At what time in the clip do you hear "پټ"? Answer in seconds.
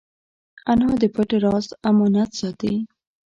1.15-1.29